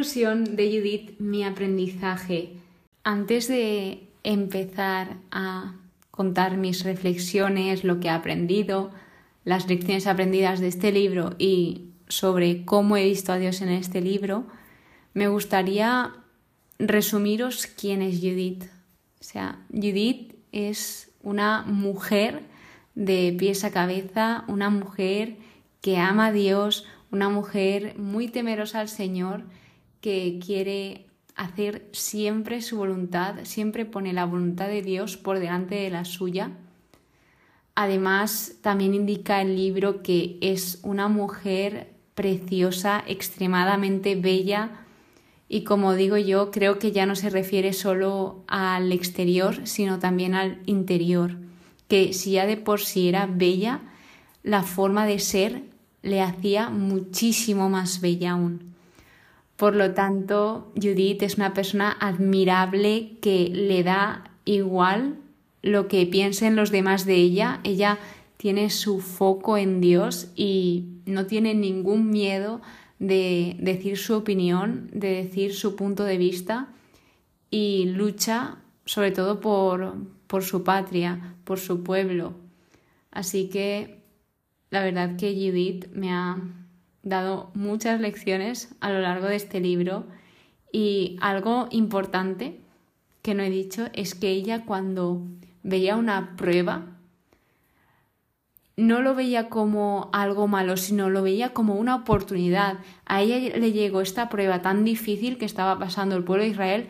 [0.00, 2.54] Conclusión de Judith, mi aprendizaje.
[3.04, 5.74] Antes de empezar a
[6.10, 8.92] contar mis reflexiones, lo que he aprendido,
[9.44, 14.00] las lecciones aprendidas de este libro y sobre cómo he visto a Dios en este
[14.00, 14.46] libro,
[15.12, 16.14] me gustaría
[16.78, 18.64] resumiros quién es Judith.
[19.20, 22.40] O sea, Judith es una mujer
[22.94, 25.36] de pies a cabeza, una mujer
[25.82, 29.44] que ama a Dios, una mujer muy temerosa al Señor,
[30.00, 35.90] que quiere hacer siempre su voluntad, siempre pone la voluntad de Dios por delante de
[35.90, 36.52] la suya.
[37.74, 44.84] Además, también indica el libro que es una mujer preciosa, extremadamente bella,
[45.48, 50.34] y como digo yo, creo que ya no se refiere solo al exterior, sino también
[50.34, 51.38] al interior,
[51.88, 53.80] que si ya de por sí era bella,
[54.42, 55.62] la forma de ser
[56.02, 58.74] le hacía muchísimo más bella aún.
[59.60, 65.18] Por lo tanto, Judith es una persona admirable que le da igual
[65.60, 67.60] lo que piensen los demás de ella.
[67.62, 67.98] Ella
[68.38, 72.62] tiene su foco en Dios y no tiene ningún miedo
[73.00, 76.68] de decir su opinión, de decir su punto de vista
[77.50, 79.92] y lucha sobre todo por,
[80.26, 82.32] por su patria, por su pueblo.
[83.10, 84.00] Así que
[84.70, 86.38] la verdad que Judith me ha
[87.02, 90.06] dado muchas lecciones a lo largo de este libro
[90.72, 92.60] y algo importante
[93.22, 95.22] que no he dicho es que ella cuando
[95.62, 96.86] veía una prueba
[98.76, 102.78] no lo veía como algo malo, sino lo veía como una oportunidad.
[103.04, 106.88] A ella le llegó esta prueba tan difícil que estaba pasando el pueblo de Israel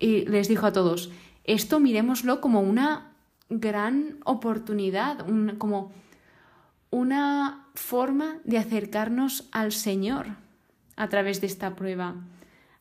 [0.00, 1.10] y les dijo a todos,
[1.44, 3.12] esto miremoslo como una
[3.48, 5.24] gran oportunidad,
[5.58, 5.92] como
[6.90, 10.26] una forma de acercarnos al Señor
[10.96, 12.16] a través de esta prueba.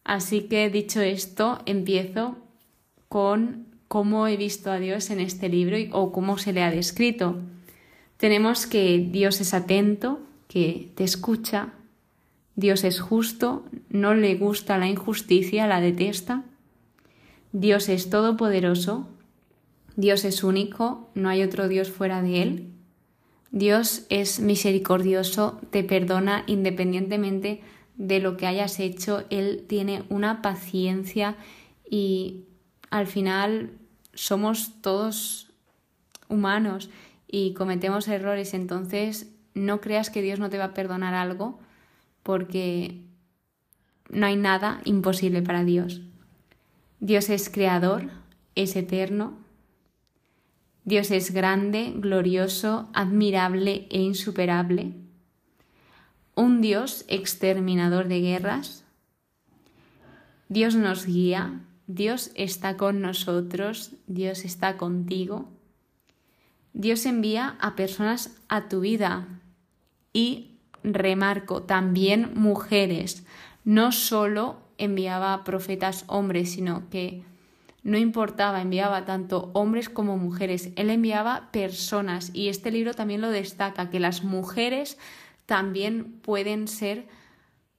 [0.03, 2.37] Así que dicho esto, empiezo
[3.07, 7.37] con cómo he visto a Dios en este libro o cómo se le ha descrito.
[8.17, 11.73] Tenemos que Dios es atento, que te escucha,
[12.55, 16.43] Dios es justo, no le gusta la injusticia, la detesta.
[17.51, 19.07] Dios es todopoderoso,
[19.95, 22.76] Dios es único, no hay otro Dios fuera de Él.
[23.57, 27.61] Dios es misericordioso, te perdona independientemente
[27.95, 31.35] de lo que hayas hecho, Él tiene una paciencia
[31.89, 32.43] y
[32.91, 33.71] al final
[34.13, 35.51] somos todos
[36.29, 36.91] humanos
[37.27, 41.59] y cometemos errores, entonces no creas que Dios no te va a perdonar algo
[42.21, 43.01] porque
[44.09, 46.01] no hay nada imposible para Dios.
[46.99, 48.11] Dios es creador,
[48.53, 49.46] es eterno.
[50.87, 54.93] Dios es grande, glorioso, admirable e insuperable.
[56.33, 58.85] Un Dios exterminador de guerras.
[60.47, 65.49] Dios nos guía, Dios está con nosotros, Dios está contigo.
[66.71, 69.27] Dios envía a personas a tu vida
[70.13, 70.51] y
[70.83, 73.25] remarco también mujeres.
[73.65, 77.25] No solo enviaba profetas hombres, sino que
[77.87, 80.71] no importaba, enviaba tanto hombres como mujeres.
[80.75, 84.97] Él enviaba personas y este libro también lo destaca, que las mujeres
[85.45, 87.07] también pueden ser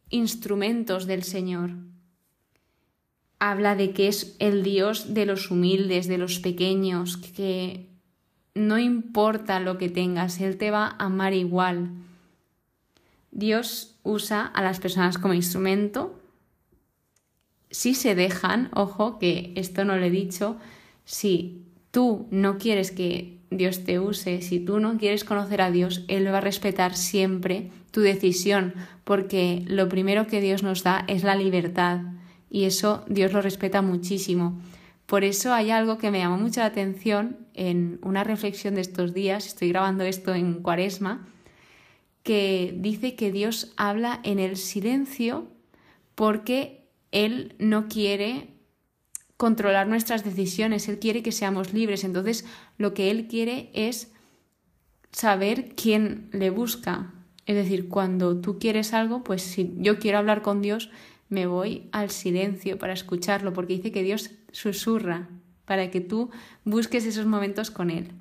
[0.08, 1.72] instrumentos del Señor.
[3.38, 7.90] Habla de que es el Dios de los humildes, de los pequeños, que
[8.54, 11.90] no importa lo que tengas, Él te va a amar igual.
[13.30, 16.18] Dios usa a las personas como instrumento.
[17.70, 20.56] Si se dejan, ojo, que esto no lo he dicho,
[21.04, 26.04] si tú no quieres que Dios te use, si tú no quieres conocer a Dios,
[26.08, 28.74] Él va a respetar siempre tu decisión,
[29.04, 32.00] porque lo primero que Dios nos da es la libertad
[32.50, 34.60] y eso Dios lo respeta muchísimo.
[35.06, 39.14] Por eso hay algo que me llamó mucho la atención en una reflexión de estos
[39.14, 41.26] días, estoy grabando esto en cuaresma,
[42.22, 45.48] que dice que Dios habla en el silencio
[46.14, 46.77] porque
[47.10, 48.54] Él no quiere
[49.36, 52.04] controlar nuestras decisiones, Él quiere que seamos libres.
[52.04, 52.44] Entonces,
[52.76, 54.12] lo que Él quiere es
[55.12, 57.14] saber quién le busca.
[57.46, 60.90] Es decir, cuando tú quieres algo, pues si yo quiero hablar con Dios,
[61.28, 65.28] me voy al silencio para escucharlo, porque dice que Dios susurra
[65.64, 66.30] para que tú
[66.64, 68.12] busques esos momentos con Él.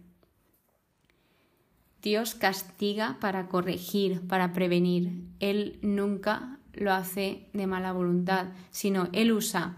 [2.01, 5.23] Dios castiga para corregir, para prevenir.
[5.39, 9.75] Él nunca lo hace de mala voluntad, sino Él usa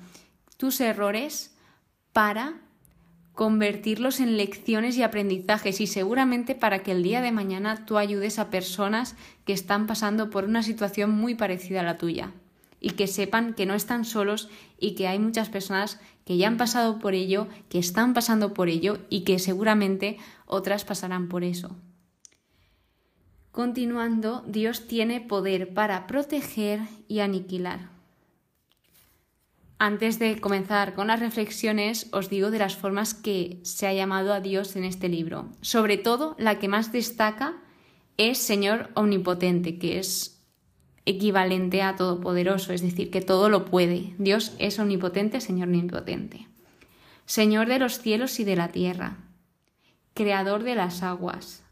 [0.57, 1.56] tus errores
[2.13, 2.56] para
[3.40, 8.38] convertirlos en lecciones y aprendizajes y seguramente para que el día de mañana tú ayudes
[8.38, 9.16] a personas
[9.46, 12.34] que están pasando por una situación muy parecida a la tuya.
[12.81, 14.48] y que sepan que no están solos
[14.80, 18.69] y que hay muchas personas que ya han pasado por ello, que están pasando por
[18.69, 21.75] ello y que seguramente otras pasarán por eso.
[23.51, 27.90] Continuando, Dios tiene poder para proteger y aniquilar.
[29.81, 34.34] Antes de comenzar con las reflexiones, os digo de las formas que se ha llamado
[34.34, 35.50] a Dios en este libro.
[35.62, 37.56] Sobre todo, la que más destaca
[38.18, 40.44] es Señor Omnipotente, que es
[41.06, 44.13] equivalente a todopoderoso, es decir, que todo lo puede.
[44.18, 46.48] Dios es omnipotente, Señor omnipotente.
[47.25, 49.18] Señor de los cielos y de la tierra,
[50.13, 51.63] Creador de las aguas,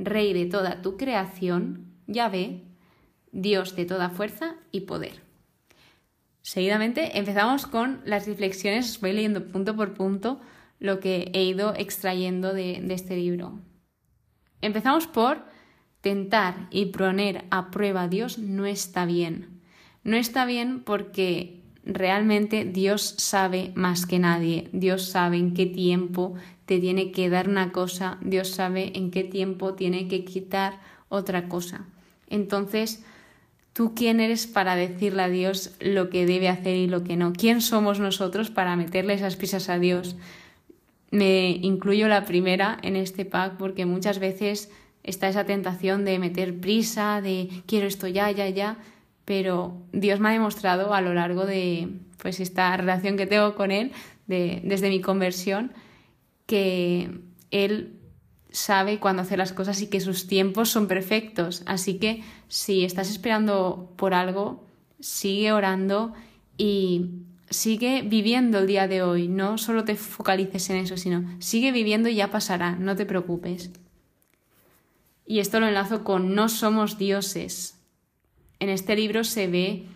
[0.00, 2.64] Rey de toda tu creación, Yahvé,
[3.32, 5.22] Dios de toda fuerza y poder.
[6.42, 10.40] Seguidamente empezamos con las reflexiones, os voy leyendo punto por punto
[10.78, 13.60] lo que he ido extrayendo de, este libro.
[14.62, 15.44] Empezamos por
[16.00, 19.60] tentar y poner a prueba a Dios no está bien.
[20.02, 24.70] No está bien porque realmente Dios sabe más que nadie.
[24.72, 26.34] Dios sabe en qué tiempo
[26.70, 30.78] te tiene que dar una cosa, Dios sabe en qué tiempo tiene que quitar
[31.08, 31.84] otra cosa.
[32.28, 33.02] Entonces,
[33.72, 37.32] ¿tú quién eres para decirle a Dios lo que debe hacer y lo que no?
[37.32, 40.14] ¿Quién somos nosotros para meterle esas pisas a Dios?
[41.10, 44.70] Me incluyo la primera en este pack porque muchas veces
[45.02, 48.76] está esa tentación de meter prisa, de quiero esto ya, ya, ya,
[49.24, 51.88] pero Dios me ha demostrado a lo largo de
[52.18, 53.90] pues esta relación que tengo con Él,
[54.28, 55.72] de, desde mi conversión,
[56.50, 57.20] que
[57.52, 58.00] Él
[58.50, 61.62] sabe cuándo hacer las cosas y que sus tiempos son perfectos.
[61.64, 64.66] Así que si estás esperando por algo,
[64.98, 66.12] sigue orando
[66.58, 67.06] y
[67.50, 69.28] sigue viviendo el día de hoy.
[69.28, 73.70] No solo te focalices en eso, sino sigue viviendo y ya pasará, no te preocupes.
[75.24, 77.78] Y esto lo enlazo con no somos dioses.
[78.58, 79.86] En este libro se ve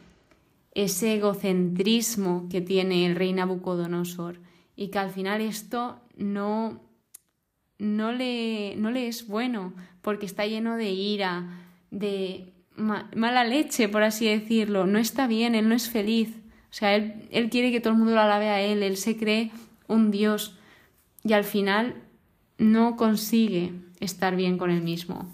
[0.73, 4.39] ese egocentrismo que tiene el rey Nabucodonosor
[4.77, 6.81] y que al final esto no,
[7.79, 14.03] no, le, no le es bueno porque está lleno de ira, de mala leche, por
[14.03, 14.87] así decirlo.
[14.87, 16.37] No está bien, él no es feliz.
[16.71, 19.17] O sea, él, él quiere que todo el mundo lo alabe a él, él se
[19.17, 19.51] cree
[19.87, 20.59] un dios
[21.23, 21.95] y al final
[22.59, 25.33] no consigue estar bien con él mismo.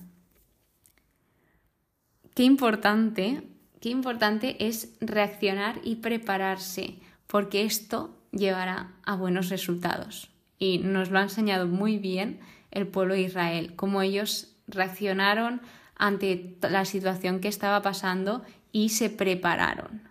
[2.34, 3.42] Qué importante,
[3.80, 10.30] qué importante es reaccionar y prepararse, porque esto llevará a buenos resultados.
[10.60, 12.38] Y nos lo ha enseñado muy bien
[12.70, 15.60] el pueblo de Israel, cómo ellos reaccionaron
[15.96, 20.08] ante la situación que estaba pasando y se prepararon.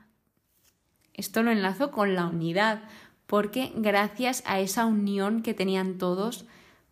[1.13, 2.83] Esto lo enlazo con la unidad,
[3.25, 6.45] porque gracias a esa unión que tenían todos,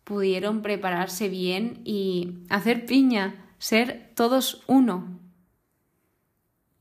[0.04, 5.18] pudieron prepararse bien y hacer piña, ser todos uno.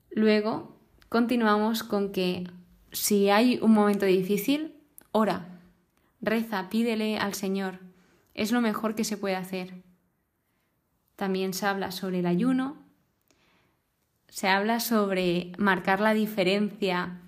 [0.09, 0.77] Luego
[1.09, 2.49] continuamos con que
[2.91, 4.75] si hay un momento difícil,
[5.11, 5.56] ora,
[6.21, 7.79] reza, pídele al Señor.
[8.33, 9.83] Es lo mejor que se puede hacer.
[11.15, 12.77] También se habla sobre el ayuno,
[14.29, 17.21] se habla sobre marcar la diferencia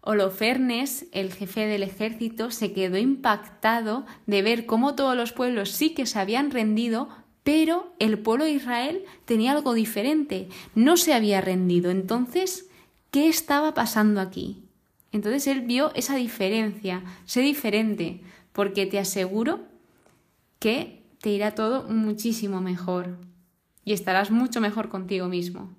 [0.00, 5.90] Holofernes, el jefe del ejército, se quedó impactado de ver cómo todos los pueblos sí
[5.90, 7.10] que se habían rendido,
[7.42, 11.90] pero el pueblo de Israel tenía algo diferente, no se había rendido.
[11.90, 12.70] Entonces,
[13.10, 14.64] ¿qué estaba pasando aquí?
[15.12, 18.22] Entonces él vio esa diferencia, sé diferente,
[18.58, 19.60] porque te aseguro
[20.58, 23.16] que te irá todo muchísimo mejor
[23.84, 25.76] y estarás mucho mejor contigo mismo.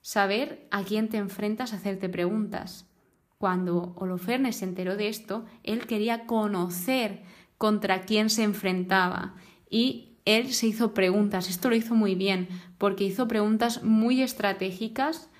[0.00, 2.90] Saber a quién te enfrentas hacerte preguntas.
[3.38, 7.22] Cuando Holofernes se enteró de esto, él quería conocer
[7.56, 9.36] contra quién se enfrentaba
[9.70, 11.48] y él se hizo preguntas.
[11.48, 12.48] Esto lo hizo muy bien
[12.78, 15.30] porque hizo preguntas muy estratégicas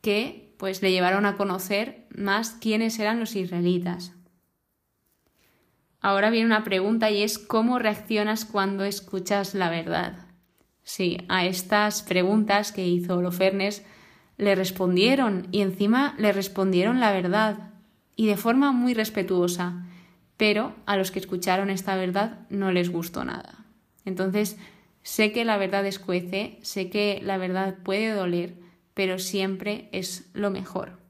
[0.00, 4.15] que pues le llevaron a conocer más quiénes eran los israelitas.
[6.00, 10.26] Ahora viene una pregunta y es ¿cómo reaccionas cuando escuchas la verdad?
[10.82, 13.84] Sí, a estas preguntas que hizo Holofernes
[14.36, 17.70] le respondieron y encima le respondieron la verdad
[18.14, 19.84] y de forma muy respetuosa,
[20.36, 23.64] pero a los que escucharon esta verdad no les gustó nada.
[24.04, 24.58] Entonces,
[25.02, 28.54] sé que la verdad escuece, sé que la verdad puede doler,
[28.94, 31.05] pero siempre es lo mejor.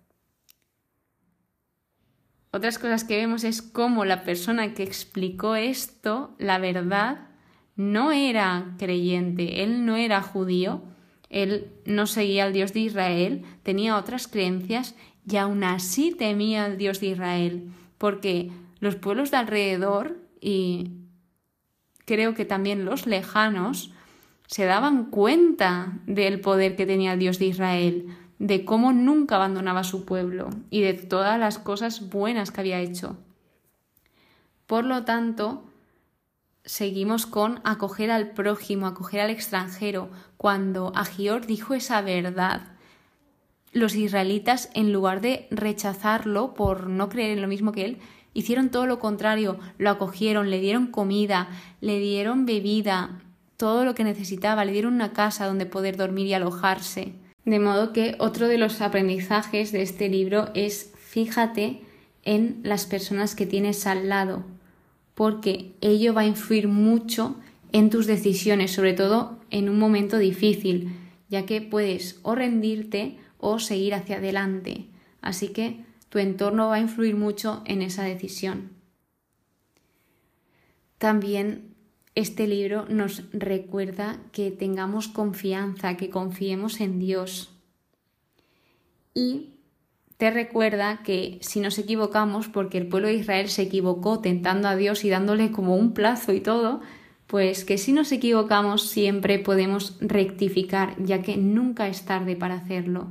[2.56, 7.28] Otras cosas que vemos es cómo la persona que explicó esto, la verdad,
[7.76, 10.82] no era creyente, él no era judío,
[11.28, 14.94] él no seguía al Dios de Israel, tenía otras creencias
[15.30, 20.92] y aún así temía al Dios de Israel, porque los pueblos de alrededor y
[22.06, 23.92] creo que también los lejanos
[24.46, 28.06] se daban cuenta del poder que tenía el Dios de Israel,
[28.38, 33.16] de cómo nunca abandonaba su pueblo y de todas las cosas buenas que había hecho.
[34.66, 35.64] Por lo tanto,
[36.64, 40.10] seguimos con acoger al prójimo, acoger al extranjero.
[40.36, 42.62] Cuando Agior dijo esa verdad,
[43.72, 47.98] los israelitas, en lugar de rechazarlo por no creer en lo mismo que él,
[48.34, 51.48] hicieron todo lo contrario, lo acogieron, le dieron comida,
[51.80, 53.22] le dieron bebida,
[53.56, 57.14] todo lo que necesitaba, le dieron una casa donde poder dormir y alojarse.
[57.46, 61.80] De modo que otro de los aprendizajes de este libro es fíjate
[62.24, 64.44] en las personas que tienes al lado,
[65.14, 67.36] porque ello va a influir mucho
[67.70, 70.90] en tus decisiones, sobre todo en un momento difícil,
[71.28, 74.86] ya que puedes o rendirte o seguir hacia adelante.
[75.20, 78.70] Así que tu entorno va a influir mucho en esa decisión.
[80.98, 81.75] También
[82.16, 87.52] este libro nos recuerda que tengamos confianza, que confiemos en Dios.
[89.14, 89.50] Y
[90.16, 94.76] te recuerda que si nos equivocamos, porque el pueblo de Israel se equivocó tentando a
[94.76, 96.80] Dios y dándole como un plazo y todo,
[97.26, 103.08] pues que si nos equivocamos siempre podemos rectificar, ya que nunca es tarde para hacerlo.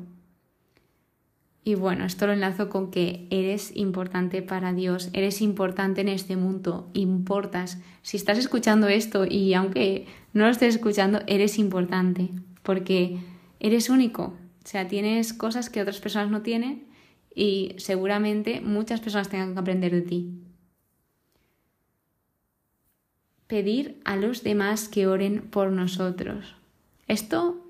[1.67, 6.37] Y bueno, esto lo enlazo con que eres importante para Dios, eres importante en este
[6.37, 7.79] mundo, importas.
[8.03, 12.29] Si estás escuchando esto y aunque no lo estés escuchando, eres importante,
[12.61, 13.17] porque
[13.59, 14.35] eres único.
[14.63, 16.85] O sea, tienes cosas que otras personas no tienen
[17.33, 20.39] y seguramente muchas personas tengan que aprender de ti.
[23.47, 26.53] Pedir a los demás que oren por nosotros.
[27.07, 27.64] Esto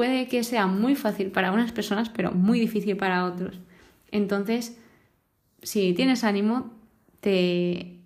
[0.00, 3.60] puede que sea muy fácil para unas personas, pero muy difícil para otros.
[4.10, 4.78] Entonces,
[5.62, 6.72] si tienes ánimo,
[7.20, 7.98] te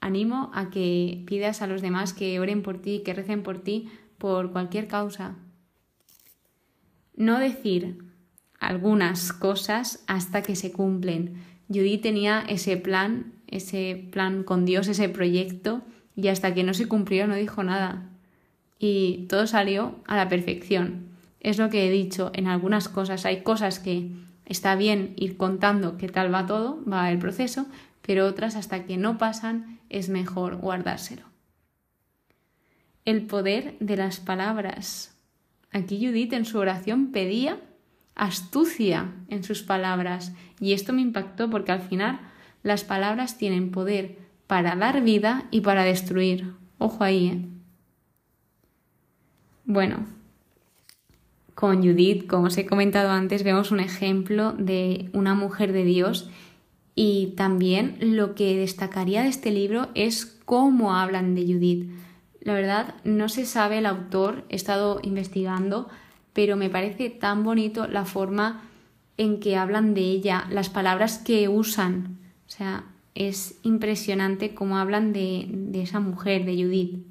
[0.00, 3.90] animo a que pidas a los demás que oren por ti, que recen por ti,
[4.16, 5.36] por cualquier causa.
[7.16, 7.98] No decir
[8.58, 11.34] algunas cosas hasta que se cumplen.
[11.68, 15.82] Judy tenía ese plan, ese plan con Dios, ese proyecto,
[16.16, 18.06] y hasta que no se cumplió no dijo nada
[18.80, 21.09] y todo salió a la perfección.
[21.40, 23.24] Es lo que he dicho en algunas cosas.
[23.24, 24.10] Hay cosas que
[24.44, 27.66] está bien ir contando qué tal va todo, va el proceso,
[28.02, 31.22] pero otras hasta que no pasan es mejor guardárselo.
[33.04, 35.16] El poder de las palabras.
[35.72, 37.58] Aquí Judith en su oración pedía
[38.14, 42.20] astucia en sus palabras y esto me impactó porque al final
[42.62, 46.52] las palabras tienen poder para dar vida y para destruir.
[46.78, 47.44] Ojo ahí, ¿eh?
[49.64, 50.04] Bueno,
[51.60, 56.30] con Judith, como os he comentado antes, vemos un ejemplo de una mujer de Dios
[56.94, 61.90] y también lo que destacaría de este libro es cómo hablan de Judith.
[62.40, 65.90] La verdad, no se sabe el autor, he estado investigando,
[66.32, 68.62] pero me parece tan bonito la forma
[69.18, 72.16] en que hablan de ella, las palabras que usan.
[72.48, 77.04] O sea, es impresionante cómo hablan de, de esa mujer, de Judith.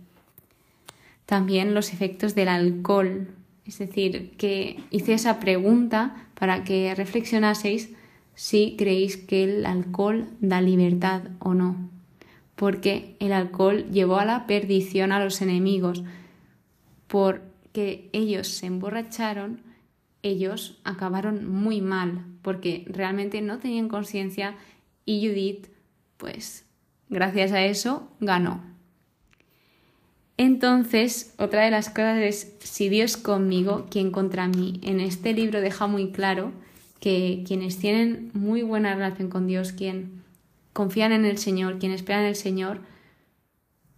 [1.27, 3.27] También los efectos del alcohol.
[3.69, 7.91] Es decir, que hice esa pregunta para que reflexionaseis
[8.33, 11.77] si creéis que el alcohol da libertad o no.
[12.55, 16.03] Porque el alcohol llevó a la perdición a los enemigos.
[17.05, 19.61] Porque ellos se emborracharon,
[20.23, 24.55] ellos acabaron muy mal, porque realmente no tenían conciencia
[25.05, 25.67] y Judith,
[26.17, 26.65] pues,
[27.07, 28.63] gracias a eso, ganó.
[30.39, 34.79] Entonces, otra de las cosas es, si Dios conmigo, ¿quién contra mí?
[34.84, 36.53] En este libro deja muy claro
[37.01, 40.24] que quienes tienen muy buena relación con Dios, quien
[40.72, 42.79] confían en el Señor, quien esperan en el Señor,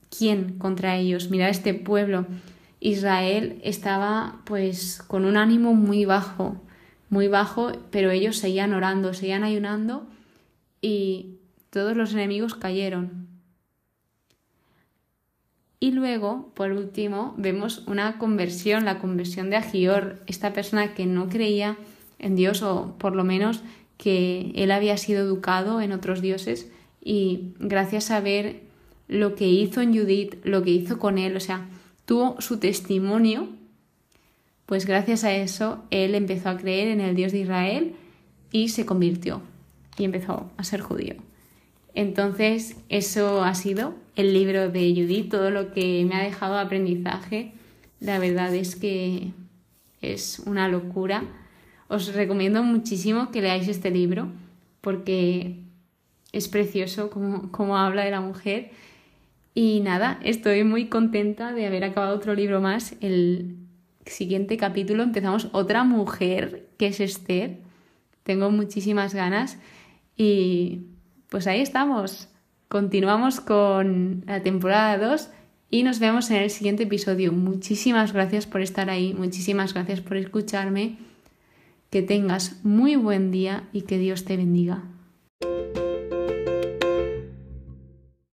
[0.10, 1.29] ¿quién contra ellos?
[1.29, 2.25] Mira este pueblo.
[2.79, 6.60] Israel estaba pues con un ánimo muy bajo,
[7.12, 10.07] muy bajo, pero ellos seguían orando, seguían ayunando
[10.81, 11.36] y
[11.69, 13.20] todos los enemigos cayeron.
[15.83, 21.27] Y luego, por último, vemos una conversión, la conversión de Agior, esta persona que no
[21.27, 21.75] creía
[22.19, 23.63] en Dios o por lo menos
[23.97, 26.71] que él había sido educado en otros dioses
[27.03, 28.61] y gracias a ver
[29.07, 31.67] lo que hizo en Judith, lo que hizo con él, o sea,
[32.05, 33.50] tuvo su testimonio,
[34.67, 37.95] pues gracias a eso él empezó a creer en el Dios de Israel
[38.51, 39.41] y se convirtió
[39.97, 41.15] y empezó a ser judío.
[41.93, 47.53] Entonces, eso ha sido el libro de Judith, todo lo que me ha dejado aprendizaje.
[48.00, 49.31] La verdad es que
[50.01, 51.24] es una locura.
[51.88, 54.29] Os recomiendo muchísimo que leáis este libro
[54.81, 55.57] porque
[56.31, 58.71] es precioso como, habla de la mujer.
[59.53, 63.57] Y nada, estoy muy contenta de haber acabado otro libro más, el
[64.05, 67.57] siguiente capítulo empezamos otra mujer que es Esther.
[68.24, 69.57] Tengo muchísimas ganas
[70.15, 70.86] y
[71.31, 72.27] pues ahí estamos.
[72.67, 75.29] Continuamos con la temporada 2
[75.69, 77.31] y nos vemos en el siguiente episodio.
[77.31, 80.97] Muchísimas gracias por estar ahí, muchísimas gracias por escucharme.
[81.89, 84.83] Que tengas muy buen día y que Dios te bendiga.